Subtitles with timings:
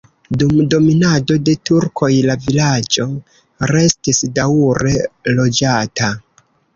[0.41, 3.05] Dum dominado de turkoj la vilaĝo
[3.73, 4.95] restis daŭre
[5.41, 6.09] loĝata.